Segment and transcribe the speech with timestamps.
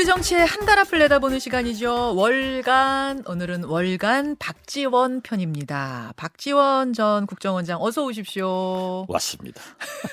[0.00, 2.14] 우리 정치의 한달 앞을 내다보는 시간이죠.
[2.16, 6.14] 월간 오늘은 월간 박지원 편입니다.
[6.16, 9.04] 박지원 전 국정원장 어서 오십시오.
[9.08, 9.60] 왔습니다.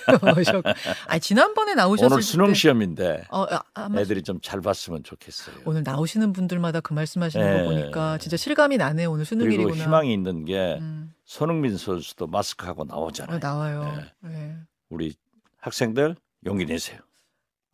[1.07, 5.55] 아 지난번에 나오셨을 오늘 수능 때 시험인데 어, 아, 애들이 좀 잘 봤으면 좋겠어요.
[5.63, 7.63] 오늘 나오시는 분들마다 그 말씀하시는 네.
[7.63, 9.83] 거 보니까 진짜 실감이 나네 오늘 그리고 수능일이구나.
[9.85, 13.39] 희망이 있는 게 음, 손흥민 선수도 마스크하고 어, 나오잖아요.
[13.39, 14.03] 나와요.
[14.19, 14.29] 네.
[14.31, 14.55] 네.
[14.89, 15.15] 우리
[15.61, 16.99] 학생들 용기 내세요.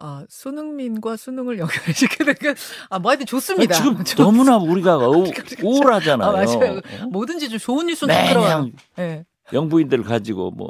[0.05, 2.53] 아 손흥민과 수능을 연결시키는 게
[2.89, 3.73] 아 뭐 하여튼 좋습니다.
[3.75, 5.23] 지금 좋- 너무나 우리가 우,
[5.63, 6.29] 우울하잖아요.
[6.29, 6.77] 아, 맞아요.
[7.02, 7.05] 어?
[7.07, 8.70] 뭐든지 좀 좋은 뉴스는 좀 들어요.
[8.98, 9.26] 네.
[9.53, 10.70] 영부인들 가지고 뭐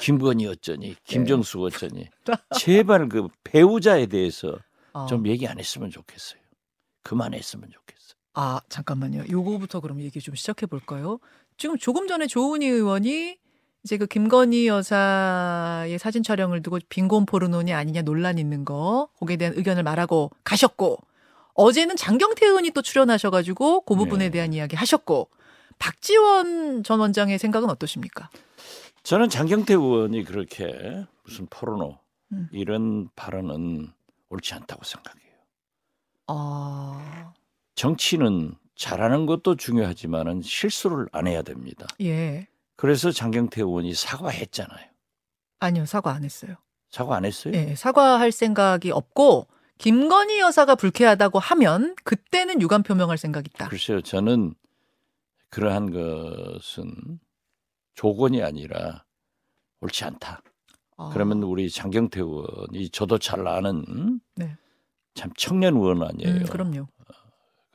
[0.00, 2.08] 김건희 어쩌니, 김정수 어쩌니
[2.58, 4.56] 제발 그 배우자에 대해서
[4.92, 5.06] 어.
[5.06, 6.40] 좀 얘기 안 했으면 좋겠어요.
[7.02, 8.14] 그만했으면 좋겠어요.
[8.34, 9.24] 아 잠깐만요.
[9.30, 11.18] 요거부터 그럼 얘기 좀 시작해 볼까요?
[11.56, 13.36] 지금 조금 전에 조은희 의원이
[13.84, 19.54] 이제 그 김건희 여사의 사진 촬영을 두고 빈곤 포르노니 아니냐 논란 있는 거 거기에 대한
[19.56, 20.98] 의견을 말하고 가셨고
[21.54, 24.30] 어제는 장경태 의원이 또 출연하셔가지고 그 부분에 네.
[24.30, 25.28] 대한 이야기 하셨고
[25.78, 28.30] 박지원 전 원장의 생각은 어떠십니까?
[29.02, 31.98] 저는 장경태 의원이 그렇게 무슨 포르노
[32.32, 32.48] 음.
[32.52, 33.92] 이런 발언은
[34.28, 35.32] 옳지 않다고 생각해요.
[36.28, 37.32] 아
[37.74, 41.86] 정치는 잘하는 것도 중요하지만은 실수를 안 해야 됩니다.
[42.00, 42.46] 예.
[42.82, 44.88] 그래서 장경태 의원이 사과했잖아요.
[45.60, 46.56] 아니요 사과 안 했어요.
[46.90, 47.54] 사과 안 했어요?
[47.54, 49.46] 예, 사과할 생각이 없고
[49.78, 53.68] 김건희 여사가 불쾌하다고 하면 그때는 유감 표명할 생각 있다.
[53.68, 54.56] 글쎄요, 저는
[55.50, 57.20] 그러한 것은
[57.94, 59.04] 조건이 아니라
[59.80, 60.42] 옳지 않다.
[60.96, 64.56] 아, 그러면 우리 장경태 의원이 저도 잘 아는 네.
[65.14, 66.34] 참 청년 의원 아니에요.
[66.34, 66.88] 음, 그럼요.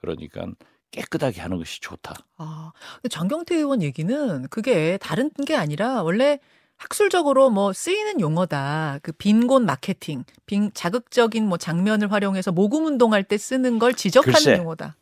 [0.02, 0.47] 그러니까
[0.92, 2.14] 깨끗하게 하는 것이 좋다.
[2.38, 2.72] 아,
[3.10, 6.40] 장경태 의원 얘기는 그게 다른 게 아니라 원래
[6.78, 9.00] 학술적으로 뭐 쓰이는 용어다.
[9.02, 14.58] 그 빈곤 마케팅, 빈 자극적인 뭐 장면을 활용해서 모금 운동할 때 쓰는 걸 지적하는 글쎄.
[14.58, 14.96] 용어다.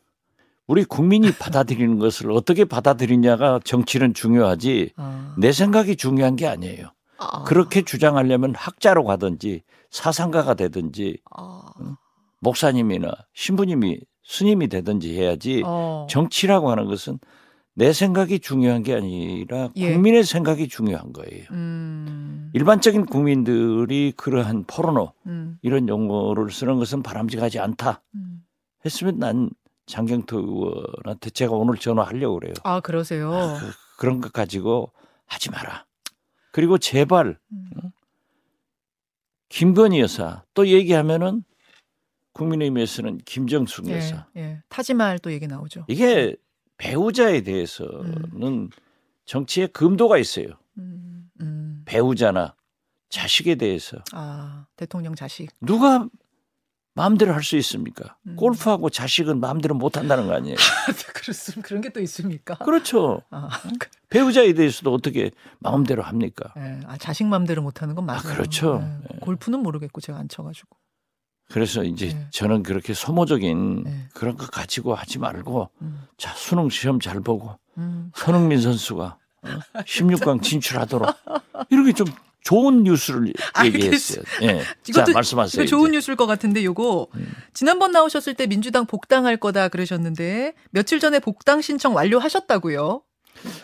[0.66, 6.88] 우리 국민이 받아들이는 것을 어떻게 받아들이냐가 정치는 중요하지 아, 내 생각이 중요한 게 아니에요.
[7.18, 11.60] 아, 그렇게 주장하려면 학자로 가든지 사상가가 되든지 아,
[12.40, 17.18] 목사님이나 신부님이 스님이 되든지 해야지 어, 정치라고 하는 것은
[17.74, 19.92] 내 생각이 중요한 게 아니라 예.
[19.92, 21.44] 국민의 생각이 중요한 거예요.
[21.52, 28.44] 음, 일반적인 국민들이 그러한 포르노 음, 이런 용어를 쓰는 것은 바람직하지 않다 음.
[28.84, 29.50] 했으면 난
[29.86, 32.54] 장경태 의원한테 제가 오늘 전화하려고 그래요.
[32.64, 33.30] 아 그러세요.
[33.60, 34.90] 그, 그런 것 가지고
[35.26, 35.84] 하지 마라.
[36.50, 37.68] 그리고 제발 음.
[39.50, 41.44] 김건희 여사 또 얘기하면은
[42.36, 44.62] 국민의힘에서는 김정숙 예, 여사 예.
[44.68, 45.84] 타지말 또 얘기 나오죠.
[45.88, 46.36] 이게
[46.78, 48.70] 배우자에 대해서는
[49.24, 50.48] 정치에 금도가 있어요.
[50.78, 51.82] 음, 음.
[51.86, 52.54] 배우자나
[53.08, 55.48] 자식에 대해서 아 대통령 자식.
[55.60, 56.06] 누가
[56.94, 58.16] 마음대로 할 수 있습니까?
[58.26, 58.36] 음.
[58.36, 60.56] 골프하고 자식은 마음대로 못 한다는 거 아니에요.
[61.14, 62.54] 그렇습 그런 게 또 있습니까?
[62.56, 63.22] 그렇죠.
[63.30, 63.48] 아,
[64.10, 66.52] 배우자에 대해서도 어떻게 마음대로 합니까?
[66.56, 66.80] 예.
[66.86, 68.20] 아 자식 맘대로 못 하는 건 맞아요.
[68.20, 68.80] 아, 그렇죠.
[68.82, 69.14] 예.
[69.14, 69.18] 예.
[69.20, 70.76] 골프는 모르겠고 제가 안 쳐가지고.
[71.48, 72.26] 그래서 이제 네.
[72.30, 74.08] 저는 그렇게 소모적인 네.
[74.14, 78.10] 그런 거 가지고 하지 말고 음, 자 수능 시험 잘 보고 음.
[78.14, 81.08] 손흥민 선수가 어, 16강 진출하도록
[81.70, 82.06] 이렇게 좀
[82.42, 83.32] 좋은 뉴스를
[83.64, 84.22] 얘기했어요.
[84.42, 84.62] 예.
[84.62, 85.62] 자 이것도- 말씀하세요.
[85.64, 85.96] 이거 좋은 이제.
[85.98, 87.32] 뉴스일 것 같은데 요거 음.
[87.54, 93.02] 지난번 나오셨을 때 민주당 복당할 거다 그러셨는데 며칠 전에 복당 신청 완료하셨다고요?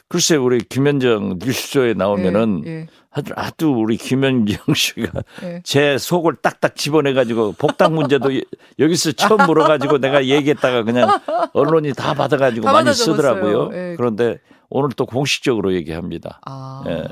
[0.08, 5.60] 글쎄 우리 김현정 뉴스쇼에 나오면은 예, 아주, 아주 우리 김현정 씨가 예, 예.
[5.64, 8.40] 제 속을 딱딱 집어내 가지고 복당 문제도 여-
[8.78, 11.08] 여기서 처음 물어 가지고 내가 얘기했다가 그냥
[11.52, 12.94] 언론이 다 받아 가지고 다 많이 받아.
[12.94, 13.70] 쓰더라고요.
[13.72, 13.94] 예.
[13.96, 14.38] 그런데
[14.70, 16.40] 오늘 또 공식적으로 얘기합니다.
[16.46, 17.04] 아, 예.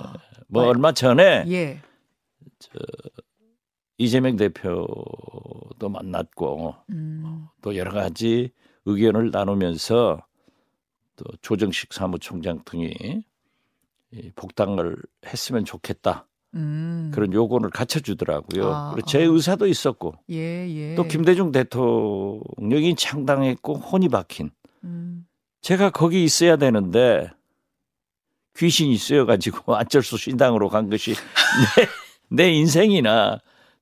[0.49, 0.69] 뭐 네.
[0.69, 1.81] 얼마 전에 예.
[3.99, 8.51] 이재명 대표도 만났고 음, 또 여러 가지
[8.87, 10.21] 의견을 나누면서
[11.21, 13.23] 또 조정식 사무총장 등이
[14.13, 17.13] 이 복당을 했으면 좋겠다 음.
[17.15, 18.73] 그런 요건을 갖춰주더라고요.
[18.73, 19.29] 아, 그리고 제 아.
[19.29, 20.95] 의사도 있었고 예, 예.
[20.95, 24.51] 또 김대중 대통령이 창당했고 혼이 박힌
[24.83, 25.27] 음,
[25.61, 27.31] 제가 거기 있어야 되는데
[28.57, 31.15] 귀신이 쓰여가지고 안철수 신당으로 간 것이
[32.31, 33.41] 내, 내 인생이나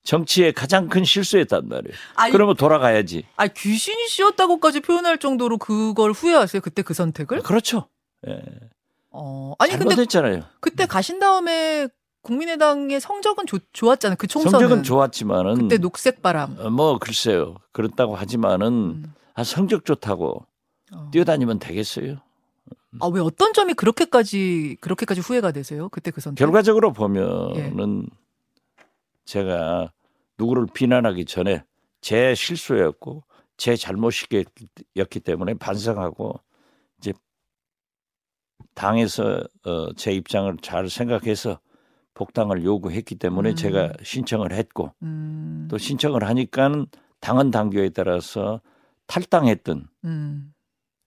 [0.08, 1.94] 정치의 가장 큰 실수였단 말이에요.
[2.14, 3.26] 아니, 그러면 돌아가야지.
[3.36, 6.62] 아 귀신이 씌었다고까지 표현할 정도로 그걸 후회하세요?
[6.62, 7.42] 그때 그 선택을?
[7.42, 7.88] 그렇죠.
[8.26, 8.40] 예.
[9.10, 10.44] 어, 아니 근데 잘못했잖아요.
[10.60, 11.88] 그때 가신 다음에
[12.22, 14.16] 국민의당의 성적은 좋, 좋았잖아요.
[14.18, 14.58] 그 총선은.
[14.58, 16.56] 성적은 좋았지만은 그때 녹색 바람.
[16.58, 17.56] 어, 뭐 글쎄요.
[17.72, 19.14] 그렇다고 하지만은 음.
[19.34, 20.46] 아, 성적 좋다고
[20.90, 21.08] 어.
[21.12, 22.16] 뛰어다니면 되겠어요.
[23.00, 25.90] 아, 왜 어떤 점이 그렇게까지 그렇게까지 후회가 되세요?
[25.90, 26.42] 그때 그 선택.
[26.42, 26.92] 결과적으로 예.
[26.94, 28.08] 보면은
[29.26, 29.92] 제가
[30.38, 31.64] 누구를 비난하기 전에
[32.00, 33.24] 제 실수였고
[33.56, 36.40] 제 잘못이었기 때문에 반성하고
[36.98, 37.12] 이제
[38.74, 41.58] 당에서 어, 제 입장을 잘 생각해서
[42.14, 43.54] 복당을 요구했기 때문에 음.
[43.54, 45.68] 제가 신청을 했고 음.
[45.70, 46.86] 또 신청을 하니까
[47.20, 48.60] 당헌 당규에 따라서
[49.06, 50.54] 탈당했던 음.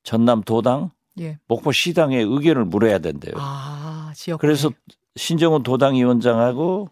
[0.03, 0.89] 전남 도당,
[1.19, 1.37] 예.
[1.47, 3.33] 목포 시당의 의견을 물어야 된대요.
[3.37, 4.11] 아.
[4.39, 4.71] 그래서
[5.15, 6.89] 신정훈 도당 위원장하고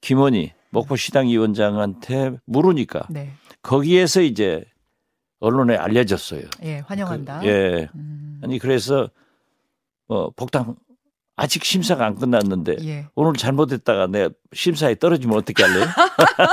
[0.00, 3.30] 김원희 목포 시당 위원장한테 물으니까 네.
[3.62, 4.64] 거기에서 이제
[5.38, 6.42] 언론에 알려졌어요.
[6.64, 7.40] 예, 환영한다.
[7.40, 7.88] 그, 예.
[7.94, 8.40] 음.
[8.42, 9.10] 아니 그래서
[10.08, 10.76] 뭐 복당
[11.36, 13.06] 아직 심사가 안 끝났는데 예.
[13.14, 15.84] 오늘 잘못했다가 내 심사에 떨어지면 어떻게 할래요?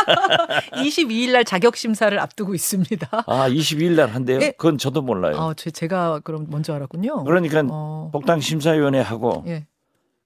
[0.74, 3.08] 22일 날 자격 심사를 앞두고 있습니다.
[3.26, 4.40] 아, 22일 날 한대요.
[4.42, 4.52] 예.
[4.52, 5.38] 그건 저도 몰라요.
[5.38, 7.24] 아, 제, 제가 그럼 먼저 알았군요.
[7.24, 8.10] 그러니까 어.
[8.12, 9.66] 복당 심사위원회하고 예.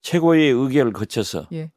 [0.02, 1.72] 최고의 의결을 거쳐서 예.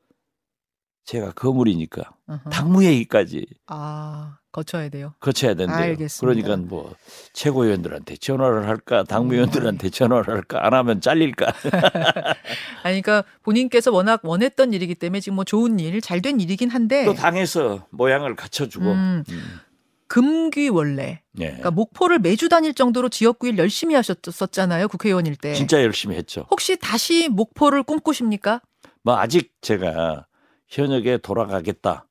[1.06, 2.50] 제가 거물이니까 어허.
[2.50, 5.14] 당무회의까지 아, 거쳐야 돼요.
[5.20, 5.76] 거쳐야 된대요.
[5.76, 6.20] 알겠습니다.
[6.20, 6.93] 그러니까 뭐
[7.32, 11.47] 최고위원들한테 전화를 할까, 당무위원들한테 전화를 할까, 안 하면 잘릴까.
[12.82, 17.05] 아니, 그러니까 본인께서 워낙 원했던 일이기 때문에 지금 뭐 좋은 일, 잘 된 일이긴 한데.
[17.05, 18.87] 또 당에서 모양을 갖춰주고.
[18.87, 19.61] 음, 음.
[20.08, 21.23] 금귀 원래.
[21.38, 21.47] 예.
[21.47, 24.88] 그러니까 목포를 매주 다닐 정도로 지역구 일 열심히 하셨었잖아요.
[24.88, 25.55] 국회의원일 때.
[25.55, 26.47] 진짜 열심히 했죠.
[26.50, 28.61] 혹시 다시 목포를 꿈꾸십니까?
[29.03, 30.26] 뭐 아직 제가
[30.69, 32.07] 현역에 돌아가겠다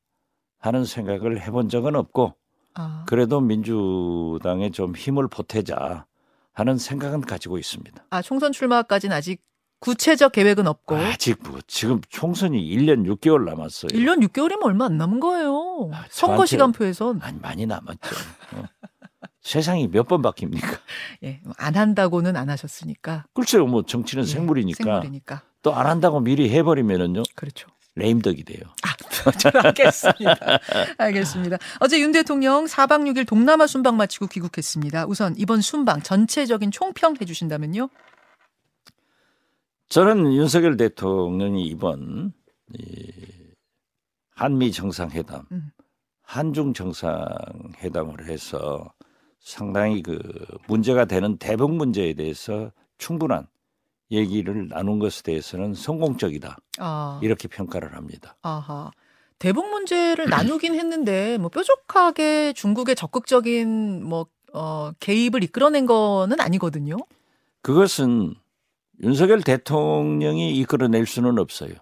[0.60, 2.34] 하는 생각을 해본 적은 없고
[2.75, 6.06] 아, 그래도 민주당에 좀 힘을 보태자
[6.54, 8.06] 하는 생각은 가지고 있습니다.
[8.10, 9.42] 아 총선 출마까지는 아직
[9.80, 10.96] 구체적 계획은 없고.
[10.96, 13.90] 아직 뭐 지금 총선이 1년 6개월 남았어요.
[13.90, 15.90] 1년 6개월이면 얼마 안 남은 거예요.
[15.94, 17.19] 아, 선거 시간표에선.
[17.22, 18.16] 아니 많이 남았죠.
[18.56, 18.63] 어.
[19.42, 20.80] 세상이 몇 번 바뀝니까?
[21.24, 23.25] 예, 안 한다고는 안 하셨으니까.
[23.34, 25.44] 글쎄요, 뭐 정치는 예, 생물이니까 생물이니까.
[25.62, 27.68] 또 안 한다고 미리 해버리면은요 그렇죠.
[27.95, 28.62] 레임덕이 돼요.
[28.83, 30.59] 아, 잘 알겠습니다.
[30.97, 31.57] 알겠습니다.
[31.80, 35.06] 어제 윤 대통령 4박 6일 동남아 순방 마치고 귀국했습니다.
[35.07, 37.89] 우선 이번 순방 전체적인 총평 해주신다면요?
[39.88, 42.33] 저는 윤석열 대통령이 이번
[42.74, 43.12] 이
[44.31, 45.71] 한미 정상회담, 음.
[46.24, 48.92] 한중 정상회담을 해서
[49.39, 50.19] 상당히 그
[50.68, 53.47] 문제가 되는 대북 문제에 대해서 충분한
[54.12, 58.36] 얘기를 나눈 것에 대해서는 성공적이다 아, 이렇게 평가를 합니다.
[58.42, 58.92] 아하.
[59.40, 66.98] 대북 문제를 나누긴 했는데 뭐 뾰족하게 중국의 적극적인 뭐 어, 개입을 이끌어낸 거는 아니거든요.
[67.62, 68.36] 그것은
[69.02, 71.74] 윤석열 대통령이 이끌어낼 수는 없어요.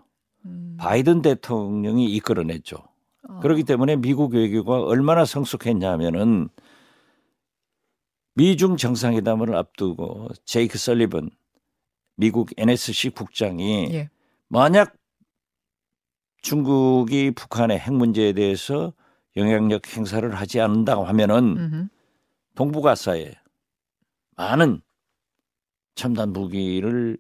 [0.46, 2.78] 음, 바이든 대통령이 이끌어냈죠.
[3.30, 6.50] 아, 그렇기 때문에 미국 외교가 얼마나 성숙했냐면은
[8.34, 11.30] 미중 정상회담을 앞두고 제이크 설리번
[12.16, 14.10] 미국 NSC 국장이 예.
[14.48, 14.96] 만약
[16.42, 18.94] 중국이 북한의 핵 문제에 대해서
[19.36, 21.88] 영향력 행사를 하지 않는다고 하면은 음흠.
[22.56, 23.34] 동북아사에
[24.36, 24.82] 많은
[25.96, 27.18] 첨단 무기를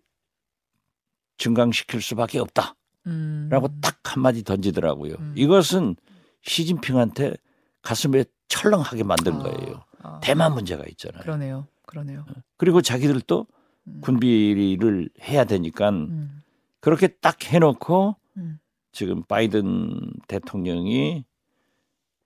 [1.37, 2.75] 증강시킬 수밖에 없다라고
[3.07, 3.49] 음.
[3.81, 5.15] 딱 한마디 던지더라고요.
[5.19, 5.33] 음.
[5.35, 5.95] 이것은
[6.43, 7.35] 시진핑한테
[7.81, 9.83] 가슴에 철렁하게 만든 아, 거예요.
[10.01, 11.21] 아, 대만 문제가 있잖아요.
[11.21, 11.67] 그러네요.
[11.85, 12.25] 그러네요.
[12.57, 13.62] 그리고 자기들도 음.
[14.01, 16.41] 군비를 해야 되니까 음,
[16.79, 18.59] 그렇게 딱 해놓고 음.
[18.91, 21.25] 지금 바이든 대통령이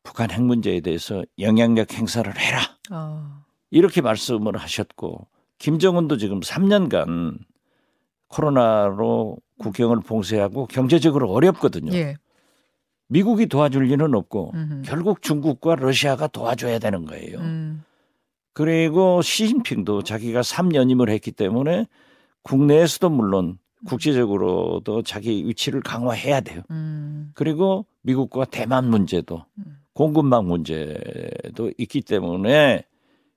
[0.03, 2.59] 북한 핵 문제에 대해서 영향력 행사를 해라.
[2.89, 7.39] 아, 이렇게 말씀을 하셨고 김정은도 지금 3년간
[8.27, 11.93] 코로나로 국경을 봉쇄하고 경제적으로 어렵거든요.
[11.93, 12.15] 예.
[13.07, 14.81] 미국이 도와줄 리는 없고 음흠.
[14.85, 17.39] 결국 중국과 러시아가 도와줘야 되는 거예요.
[17.39, 17.83] 음,
[18.57, 21.85] 그리고 시진핑도 자기가 3년임을 했기 때문에
[22.41, 26.63] 국내에서도 물론 국제적으로도 자기 위치를 강화해야 돼요.
[26.71, 29.77] 음, 그리고 미국과 대만 문제도 음.
[29.93, 32.83] 공급망 문제도 있기 때문에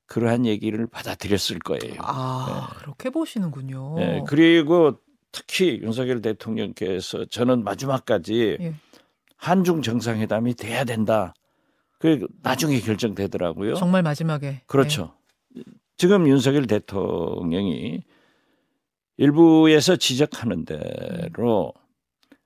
[0.06, 1.96] 그러한 얘기를 받아들였을 거예요.
[1.98, 3.96] 아, 그렇게 보시는군요.
[4.00, 5.00] 예, 그리고
[5.32, 8.74] 특히 윤석열 대통령께서 저는 마지막까지 예.
[9.36, 11.34] 한중 정상회담이 돼야 된다.
[12.00, 13.74] 그 나중에 결정되더라고요.
[13.74, 14.62] 정말 마지막에.
[14.66, 15.14] 그렇죠.
[15.96, 18.02] 지금 윤석열 대통령이
[19.18, 21.74] 일부에서 지적하는 대로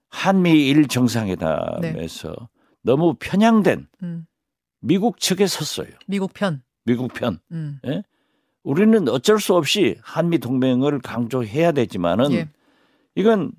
[0.09, 2.49] 한미일 정상회담에서
[2.83, 4.07] 너무 편향된 예.
[4.07, 4.27] 음,
[4.81, 5.89] 미국 측에 섰어요.
[6.09, 6.63] 미국 편.
[6.85, 7.39] 미국 편.
[7.53, 7.81] 음,
[8.65, 12.49] 우리는 어쩔 수 없이 한미 동맹을 강조해야 되지만은 예.
[13.15, 13.53] 이건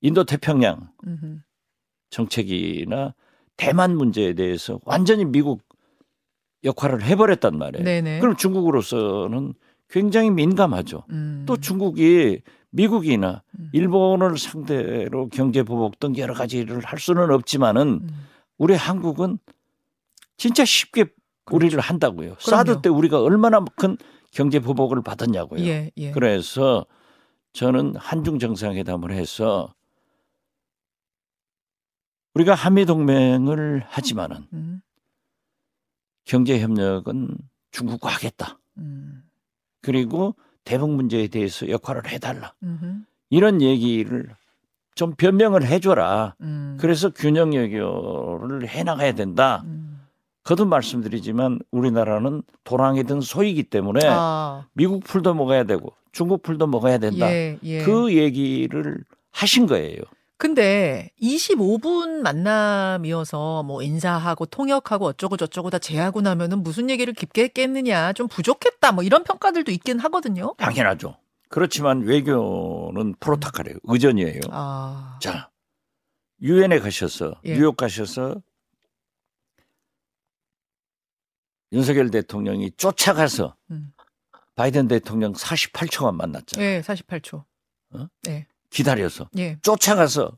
[0.00, 1.40] 인도 태평양 음흠.
[2.08, 3.14] 정책이나
[3.58, 5.62] 대만 문제에 대해서 완전히 미국
[6.64, 7.84] 역할을 해버렸단 말이에요.
[7.84, 8.20] 네네.
[8.20, 9.52] 그럼 중국으로서는
[9.90, 11.04] 굉장히 민감하죠.
[11.10, 13.70] 음, 또 중국이 미국이나 음.
[13.72, 18.26] 일본을 상대로 경제 보복 등 여러 가지를 할 수는 없지만은 음,
[18.58, 19.38] 우리 한국은
[20.36, 21.06] 진짜 쉽게
[21.50, 22.30] 우리를 한다고요.
[22.30, 22.46] 그렇죠.
[22.46, 22.64] 그럼요.
[22.64, 23.96] 사드 때 우리가 얼마나 큰
[24.30, 25.64] 경제 보복을 받았냐고요.
[25.64, 26.10] 예, 예.
[26.12, 26.86] 그래서
[27.54, 29.74] 저는 한중 정상회담을 해서
[32.34, 34.80] 우리가 한미 동맹을 하지만은 음,
[36.24, 37.36] 경제 협력은
[37.72, 38.58] 중국과 하겠다.
[38.78, 39.22] 음,
[39.82, 42.54] 그리고 대북 문제에 대해서 역할을 해달라.
[42.62, 44.34] 음흠, 이런 얘기를
[44.94, 46.34] 좀 변명을 해줘라.
[46.40, 49.62] 음, 그래서 균형 외교를 해나가야 된다.
[49.64, 50.00] 음.
[50.42, 56.96] 거듭 말씀드리지만 우리나라는 도랑이 든 소이기 때문에 아, 미국 풀도 먹어야 되고 중국 풀도 먹어야
[56.96, 57.30] 된다.
[57.30, 57.82] 예, 예.
[57.84, 60.00] 그 얘기를 하신 거예요.
[60.38, 68.12] 근데 25분 만남이어서 뭐 인사하고 통역하고 어쩌고 저쩌고 다 제하고 나면은 무슨 얘기를 깊게 했겠느냐
[68.12, 70.54] 좀 부족했다 뭐 이런 평가들도 있긴 하거든요.
[70.56, 71.16] 당연하죠.
[71.48, 73.78] 그렇지만 외교는 프로토콜이에요.
[73.82, 74.40] 의전이에요.
[74.50, 75.50] 아, 자,
[76.40, 77.54] 유엔에 가셔서 예.
[77.54, 78.36] 뉴욕 가셔서
[81.72, 83.92] 윤석열 대통령이 쫓아가서 음.
[84.54, 86.68] 바이든 대통령 48초간 만났잖아요.
[86.68, 87.44] 예, 48초.
[87.94, 88.08] 어?
[88.28, 89.58] 예, 기다려서 예.
[89.62, 90.36] 쫓아가서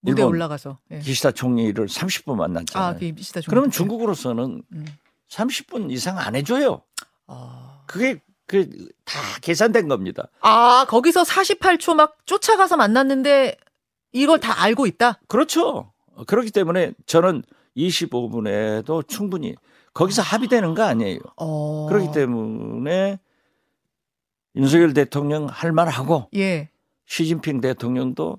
[0.00, 0.78] 무대 올라가서.
[0.92, 0.98] 예.
[1.00, 2.88] 기시다 총리를 30분 만났잖아요.
[2.90, 3.50] 아, 그 비시다 좀.
[3.50, 4.86] 그러면 중국으로서는 음.
[5.28, 6.82] 30분 이상 안 해줘요.
[7.26, 7.82] 아.
[7.86, 8.68] 그게 그
[9.04, 10.28] 다 계산된 겁니다.
[10.40, 13.56] 아, 거기서 48초 막 쫓아가서 만났는데
[14.12, 15.20] 이걸 다 알고 있다.
[15.28, 15.92] 그렇죠.
[16.26, 17.42] 그렇기 때문에 저는
[17.76, 19.54] 25분에도 충분히
[19.94, 21.18] 거기서 합의되는 거 아니에요.
[21.36, 21.86] 어.
[21.88, 23.18] 그렇기 때문에
[24.56, 26.70] 윤석열 대통령 할 말하고 예.
[27.06, 28.38] 시진핑 대통령도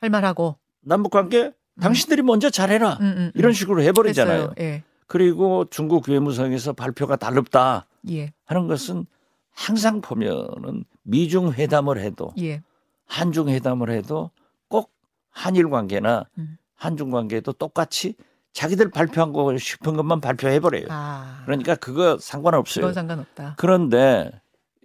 [0.00, 0.58] 할 말하고.
[0.80, 3.32] 남북 관계 당신들이 먼저 잘해라 음, 음, 음.
[3.34, 4.54] 이런 식으로 해버리잖아요.
[4.60, 4.82] 예.
[5.06, 8.32] 그리고 중국 외무성에서 발표가 다릅다 예.
[8.44, 9.06] 하는 것은
[9.52, 12.62] 항상 보면은 미중 회담을 해도 예.
[13.06, 14.30] 한중 회담을 해도
[14.68, 14.92] 꼭
[15.30, 16.56] 한일 관계나 음.
[16.74, 18.14] 한중 관계도 똑같이
[18.52, 20.86] 자기들 발표한 거 싶은 것만 발표해 버려요.
[20.88, 21.42] 아.
[21.44, 22.82] 그러니까 그거 상관없어요.
[22.82, 23.54] 그건 상관없다.
[23.58, 24.30] 그런데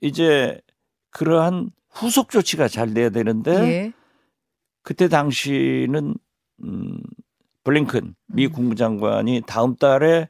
[0.01, 0.59] 이제
[1.11, 3.93] 그러한 후속 조치가 잘 돼야 되는데 예.
[4.81, 6.15] 그때 당시는
[6.63, 7.01] 음
[7.63, 8.51] 블링컨 미 음.
[8.51, 10.27] 국무장관이 다음 달에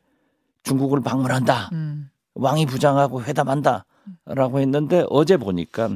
[0.63, 1.69] 중국을 방문한다.
[1.71, 2.09] 음.
[2.33, 5.89] 왕이 부장하고 회담한다라고 했는데 어제 보니까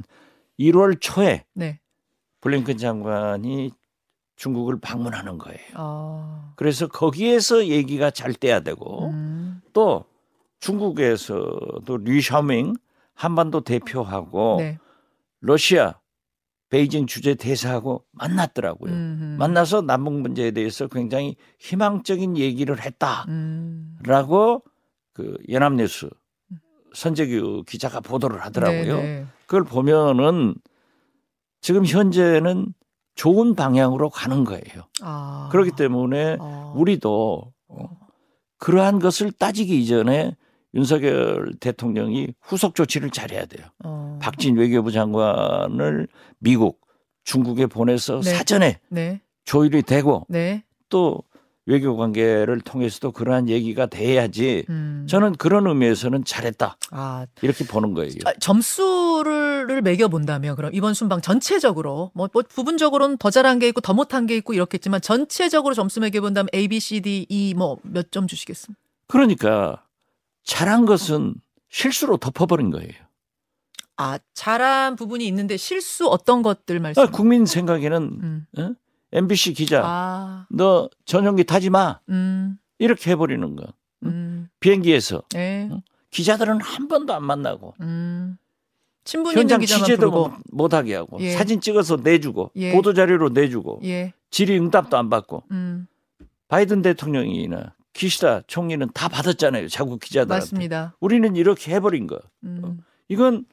[0.60, 1.79] 1월 초에 네.
[2.41, 3.72] 블링컨 장관이
[4.36, 5.60] 중국을 방문하는 거예요.
[5.75, 6.53] 어.
[6.55, 9.62] 그래서 거기에서 얘기가 잘 돼야 되고 음.
[9.74, 10.05] 또
[10.60, 12.75] 중국에서도 리샤밍
[13.16, 14.78] 한반도 대표하고 네.
[15.42, 15.96] 러시아
[16.70, 18.92] 베이징 주재 대사하고 만났더라고요.
[18.92, 19.24] 음흠.
[19.40, 24.72] 만나서 남북 문제에 대해서 굉장히 희망적인 얘기를 했다라고 음.
[25.14, 26.10] 그 연합뉴스
[26.94, 28.98] 선재규 기자가 보도를 하더라고요.
[28.98, 29.26] 네, 네.
[29.46, 30.56] 그걸 보면은
[31.62, 32.74] 지금 현재는
[33.16, 34.88] 좋은 방향으로 가는 거예요.
[35.02, 35.50] 아.
[35.52, 36.74] 그렇기 때문에 어.
[36.76, 38.00] 우리도 어,
[38.58, 40.36] 그러한 것을 따지기 이전에
[40.75, 43.65] 윤석열 대통령이 후속 조치를 잘해야 돼요.
[43.84, 44.20] 어.
[44.22, 46.08] 박진 외교부 장관을
[46.39, 46.82] 미국,
[47.24, 48.34] 중국에 보내서 네.
[48.36, 49.22] 사전에 네.
[49.46, 50.63] 조율이 되고 네.
[50.89, 51.24] 또
[51.67, 55.08] 외교 관계를 통해서도 그러한 얘기가 돼야지 음.
[55.10, 58.12] 저는 그런 의미에서는 잘했다 아, 이렇게 보는 거예요.
[58.25, 63.82] 아, 점수를 매겨 본다면 그럼 이번 순방 전체적으로 뭐, 뭐 부분적으로는 더 잘한 게 있고
[63.82, 67.77] 더 못한 게 있고 이렇겠지만 전체적으로 점수 매겨 본다면 A, B, C, D, E 뭐
[67.84, 68.79] 몇 점 주시겠습니까?
[69.08, 69.82] 그러니까
[70.46, 71.36] 잘한 것은
[71.70, 72.92] 실수로 덮어버린 거예요.
[73.98, 77.02] 아, 잘한 부분이 있는데 실수 어떤 것들 말씀?
[77.02, 78.48] 아, 국민 생각에는 음.
[78.58, 78.72] 어?
[79.12, 83.66] MBC 기자 아, 너 전용기 타지 마 음, 이렇게 해버리는 거.
[84.04, 85.70] 음, 비행기에서 네,
[86.12, 88.38] 기자들은 한 번도 안 만나고 음.
[89.06, 91.32] 친분 현장 취재도 못- 못하게 하고 예.
[91.32, 92.74] 사진 찍어서 내주고 예.
[92.74, 95.88] 보도 자료로 내주고 예, 질의응답도 안 받고 음,
[96.50, 99.70] 바이든 대통령이나 기시다 총리는 다 받았잖아요.
[99.70, 100.42] 자국 기자들한테.
[100.42, 100.96] 맞습니다.
[101.00, 102.20] 우리는 이렇게 해버린 거.
[102.44, 103.46] 음, 이건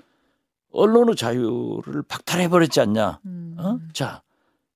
[0.72, 3.20] 언론의 자유를 박탈해버렸지 않냐.
[3.24, 3.78] 음, 어?
[3.92, 4.22] 자,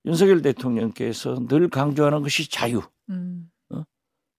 [0.04, 2.80] 윤석열 대통령께서 늘 강조하는 것이 자유,
[3.10, 3.50] 음,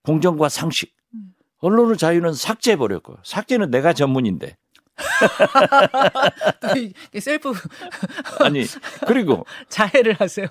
[0.03, 0.95] 공정과 상식.
[1.13, 1.33] 음.
[1.57, 4.55] 언론의 자유는 삭제해버렸고, 삭제는 내가 전문인데.
[7.19, 7.51] 셀프
[8.39, 8.63] 아니,
[9.05, 10.47] 그리고 자해를 하세요.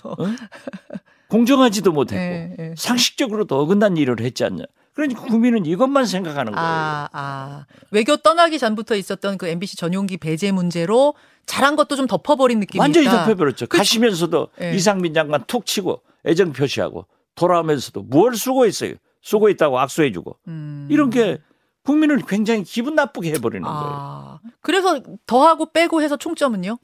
[1.28, 2.74] 공정하지도 못했고, 예, 예.
[2.76, 4.64] 상식적으로도 어긋난 일을 했지 않냐.
[4.94, 6.66] 그러니까 국민은 이것만 생각하는 거예요.
[6.66, 7.66] 아, 아.
[7.90, 11.14] 외교 떠나기 전부터 있었던 그 MBC 전용기 배제 문제로
[11.44, 13.24] 잘한 것도 좀 덮어버린 느낌이 완전히 있다.
[13.24, 13.66] 덮여버렸죠.
[13.66, 13.78] 그쵸?
[13.78, 14.74] 가시면서도 예.
[14.74, 18.94] 이상민 장관 툭 치고 애정 표시하고 돌아오면서도 뭘 수고했어요.
[19.20, 20.88] 수고했다고 악수해주고 음.
[20.90, 21.38] 이런 게
[21.84, 23.80] 국민을 굉장히 기분 나쁘게 해버리는 거예요.
[23.84, 24.40] 아.
[24.60, 26.78] 그래서 더하고 빼고 해서 총점은요?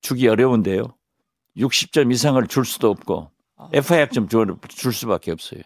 [0.00, 0.82] 주기 어려운데요.
[1.56, 3.30] 60점 이상을 줄 수도 없고
[3.72, 5.60] F 학점 줄, 줄 수밖에 없어요.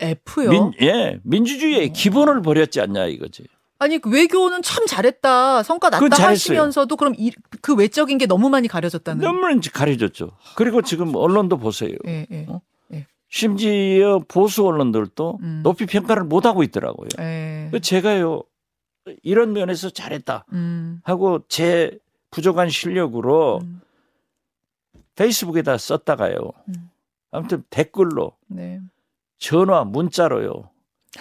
[0.00, 0.50] F요?
[0.50, 1.92] 민, 예, 민주주의의 어.
[1.94, 3.46] 기본을 버렸지 않냐 이거지.
[3.78, 6.28] 아니 그 외교는 참 잘했다 성과 났다.
[6.28, 9.22] 하시면서도 그럼 이, 그 외적인 게 너무 많이 가려졌다는.
[9.22, 9.40] 너무
[9.72, 10.30] 가려졌죠.
[10.56, 11.96] 그리고 지금 언론도 보세요.
[12.06, 12.46] 예, 예.
[12.48, 12.60] 어?
[13.32, 15.60] 심지어 보수 언론들도 음.
[15.64, 17.08] 높이 평가를 못 하고 있더라고요.
[17.18, 17.70] 예.
[17.80, 18.42] 제가요
[19.22, 21.00] 이런 면에서 잘했다 음.
[21.02, 21.98] 하고 제
[22.32, 23.80] 부족한 실력으로 음.
[25.14, 26.52] 페이스북에다 썼다가요.
[26.68, 26.90] 음.
[27.30, 28.80] 아무튼 댓글로 네.
[29.38, 30.68] 전화 문자로요.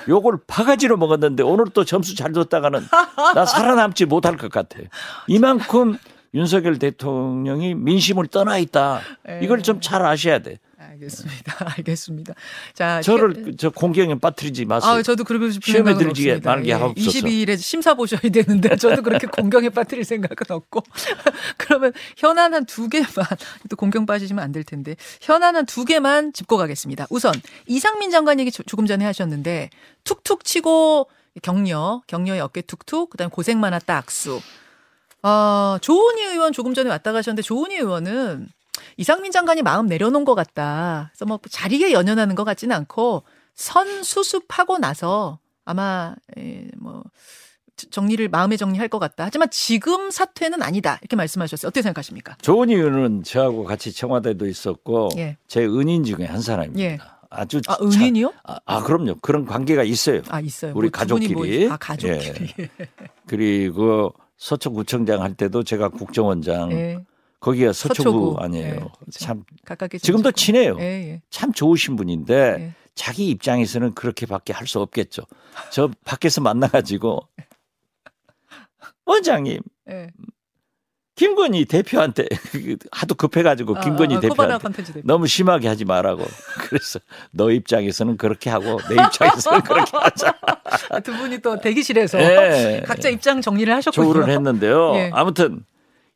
[0.08, 2.80] 요걸 바가지로 먹었는데 오늘 또 점수 잘 줬다가는
[3.36, 4.80] 나 살아남지 못할 것 같아.
[5.28, 5.98] 이만큼
[6.34, 9.02] 윤석열 대통령이 민심을 떠나 있다.
[9.30, 9.40] 예.
[9.44, 10.60] 이걸 좀 잘 아셔야 돼.
[10.78, 11.56] 알겠습니다.
[11.78, 12.34] 알겠습니다.
[12.74, 14.92] 자, 저를 저 공경에 빠뜨리지 마세요.
[14.92, 16.50] 아, 저도 그러고 싶은 시험에 들지 없습니다.
[16.52, 17.20] 말게 하옵소서.
[17.20, 20.84] 22일에 심사 보셔야 되는데 저도 그렇게 공경에 빠뜨릴 생각은 없고
[21.58, 23.10] 그러면 현안 한 두 개만
[23.70, 27.08] 또 공경 빠지시면 안 될 텐데 현안 한 두 개만 짚고 가겠습니다.
[27.10, 27.34] 우선
[27.68, 29.70] 이상민 장관 얘기 조- 조금 전에 하셨는데
[30.04, 31.08] 툭툭 치고
[31.42, 34.42] 격려, 격려의 어깨 툭툭, 그다음 에 고생 많았다 악수.
[35.24, 38.48] 아, 조은희 의원 조금 전에 왔다 가셨는데 조은희 의원은
[38.98, 41.10] 이상민 장관이 마음 내려놓은 것 같다.
[41.12, 43.24] 그래서 뭐 자리에 연연하는 것 같지는 않고
[43.54, 47.04] 선 수습하고 나서 아마 에, 뭐
[47.90, 49.26] 정리를 마음의 정리할 것 같다.
[49.26, 50.98] 하지만 지금 사퇴는 아니다.
[51.02, 51.68] 이렇게 말씀하셨어요.
[51.68, 52.36] 어떻게 생각하십니까?
[52.42, 55.38] 좋은 이유는 저하고 같이 청와대도 있었고 예.
[55.48, 56.84] 제 은인 중에 한 사람입니다.
[56.84, 56.98] 예.
[57.30, 58.34] 아주 아, 참- 은인이요?
[58.44, 59.16] 아, 아, 그럼요.
[59.22, 60.22] 그런 관계가 있어요.
[60.30, 60.74] 아, 있어요.
[60.76, 61.34] 우리 분이 가족끼리.
[61.66, 62.54] 뭐, 아, 가족끼리.
[63.26, 64.14] 그리고
[64.46, 67.06] 서초구청장 할 때도 제가 국정원장 예.
[67.40, 68.36] 거기가 서초구, 서초구.
[68.40, 68.66] 아니에요.
[68.66, 68.96] 예, 그렇죠.
[69.12, 70.32] 참 가깝게 지금도.
[70.32, 70.78] 친해요.
[70.80, 71.22] 예, 예.
[71.30, 72.74] 참 좋으신 분인데 예.
[72.96, 75.24] 자기 입장에서는 그렇게밖에 할 수 없겠죠.
[75.72, 77.20] 저 밖에서 만나가지고
[79.06, 80.10] 원장님 예.
[81.16, 82.26] 김건희 대표한테
[82.92, 85.02] 하도 급해가지고 김건희 아, 아, 코바나 대표한테.
[85.04, 86.24] 너무 심하게 하지 말라고.
[86.70, 87.00] 그래서
[87.32, 90.34] 너 입장에서는 그렇게 하고 내 입장에서는 그렇게 하자.
[90.90, 92.84] 아, 두 분이 또 대기실에서 예.
[92.86, 94.14] 각자 입장 정리를 하셨군요.
[94.14, 94.96] 조율을 했는데요.
[94.96, 95.12] 예.
[95.14, 95.66] 아무튼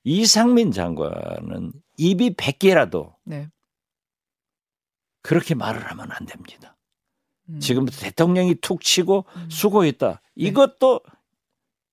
[0.04, 3.50] 이상민 장관은 입이 100개라도 네.
[5.22, 6.78] 그렇게 말을 하면 안 됩니다.
[7.50, 7.60] 음.
[7.60, 9.50] 지금 대통령이 툭 치고 음.
[9.50, 10.22] 수고했다.
[10.36, 11.02] 이것도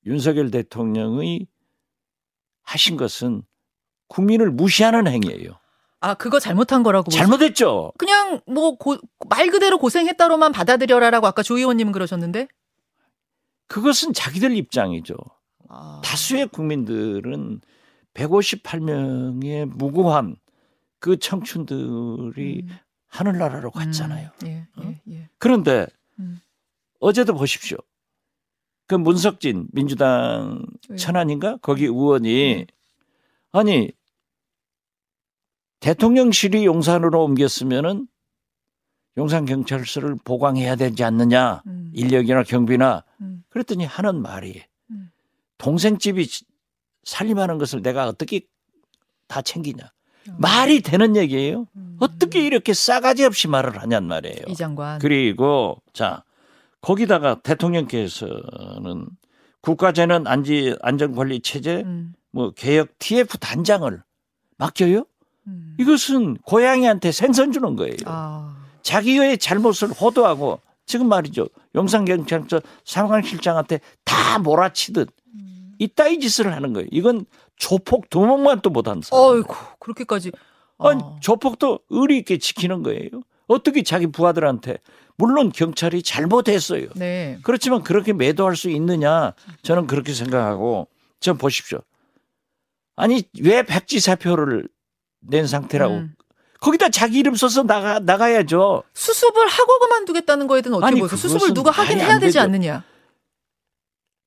[0.06, 1.46] 윤석열 대통령의
[2.62, 3.42] 하신 것은
[4.08, 5.58] 국민을 무시하는 행위예요.
[6.00, 7.92] 아, 그거 잘못한 거라고 잘못했죠.
[7.98, 8.76] 그냥 뭐
[9.28, 12.48] 말 그대로 고생했다로만 받아들여라라고 아까 조 의원님은 그러셨는데
[13.68, 15.14] 그것은 자기들 입장이죠.
[15.68, 17.60] 아, 다수의 국민들은
[18.14, 20.36] 158명의 무고한
[20.98, 24.30] 그 청춘들이 음, 하늘나라로 갔잖아요.
[24.44, 24.82] 음, 예, 어?
[24.84, 25.28] 예, 예.
[25.38, 25.86] 그런데
[26.18, 26.40] 음.
[27.00, 27.78] 어제도 보십시오.
[28.86, 30.96] 그 문석진 민주당 예.
[30.96, 32.66] 천안인가 거기 의원이 네.
[33.52, 33.92] 아니
[35.80, 38.06] 대통령실이 용산으로 옮겼으면은
[39.18, 45.10] 용산 경찰서를 보강해야 되지 않느냐 음, 인력이나 경비나 음, 그랬더니 하는 말이 음.
[45.58, 46.26] 동생 집이
[47.04, 48.42] 살림하는 것을 내가 어떻게
[49.26, 51.66] 다 챙기냐 어, 말이 되는 얘기예요.
[51.76, 51.96] 음.
[52.00, 54.44] 어떻게 이렇게 싸가지 없이 말을 하냔 말이에요.
[54.48, 56.24] 이 장관 그리고 자
[56.82, 59.06] 거기다가 대통령께서는
[59.60, 64.02] 국가재난 안지 안전관리 체제 음, 뭐 개혁 TF 단장을
[64.58, 65.04] 맡겨요?
[65.46, 65.76] 음.
[65.78, 67.96] 이것은 고양이한테 생선 주는 거예요.
[68.06, 71.46] 아, 자기의 잘못을 호도하고 지금 말이죠.
[71.76, 75.72] 용산경찰서 상황실장한테 다 몰아치듯 음.
[75.78, 76.88] 이따위 짓을 하는 거예요.
[76.90, 77.24] 이건
[77.56, 79.24] 조폭 두목만 또 못한 사람.
[79.24, 80.32] 어이구 그렇게까지
[80.78, 83.08] 아, 아니, 조폭도 의리 있게 지키는 거예요.
[83.46, 84.78] 어떻게 자기 부하들한테
[85.16, 86.88] 물론 경찰이 잘못했어요.
[86.94, 87.38] 네.
[87.42, 90.88] 그렇지만 그렇게 매도할 수 있느냐 저는 그렇게 생각하고
[91.20, 91.80] 전 보십시오.
[92.96, 94.68] 아니 왜 백지 사표를
[95.20, 96.14] 낸 상태라고 음.
[96.60, 98.84] 거기다 자기 이름 써서 나가 나가야죠.
[98.94, 101.16] 수습을 하고 그만두겠다는 거에 대해서는 어떻게 보세요?
[101.16, 102.38] 수습을 누가 하긴 해야 안 되지.
[102.38, 102.84] 않느냐?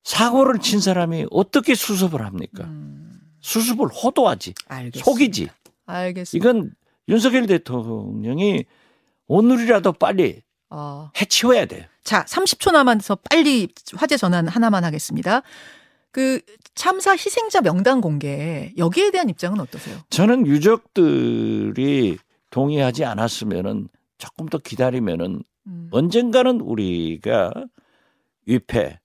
[0.04, 2.64] 사고를 친 사람이 어떻게 수습을 합니까?
[2.64, 5.04] 음, 수습을 호도하지 알겠습니다.
[5.04, 5.48] 속이지.
[5.86, 6.36] 알겠습니다.
[6.48, 6.70] 이건
[7.08, 8.64] 윤석열 대통령이
[9.28, 11.10] 오늘이라도 빨리 아.
[11.20, 11.88] 해치워야 돼.
[12.02, 15.42] 자, 30초 남아서 빨리 화제 전환 하나만 하겠습니다.
[16.12, 16.40] 그
[16.74, 19.98] 참사 희생자 명단 공개 여기에 대한 입장은 어떠세요?
[20.10, 22.18] 저는 유족들이
[22.50, 25.88] 동의하지 않았으면은 조금 더 기다리면은 음.
[25.90, 27.52] 언젠가는 우리가
[28.46, 28.98] 위패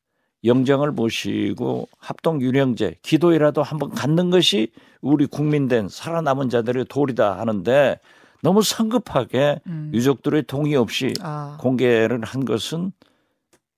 [0.43, 4.71] 영정을 모시고 합동 유령제 기도이라도 한번 갖는 것이
[5.01, 7.99] 우리 국민된 살아남은 자들의 도리다 하는데
[8.41, 9.91] 너무 성급하게 음.
[9.93, 12.91] 유족들의 동의 없이 아, 공개를 한 것은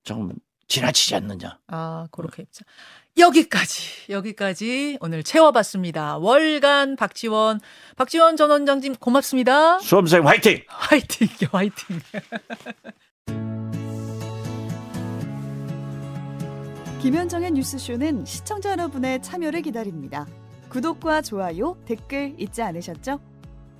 [0.04, 0.32] 좀
[0.68, 1.60] 지나치지 않느냐.
[1.68, 2.66] 아, 그렇게 입장.
[3.18, 6.18] 여기까지 여기까지 오늘 채워봤습니다.
[6.18, 7.60] 월간 박지원
[7.96, 9.80] 박지원 전 원장님 고맙습니다.
[9.80, 10.64] 수험생 화이팅!
[10.68, 12.00] 화이팅 화이팅.
[17.02, 20.26] 김현정의 뉴스쇼는 시청자 여러분의 참여를 기다립니다.
[20.70, 23.20] 구독과 좋아요, 댓글 잊지 않으셨죠?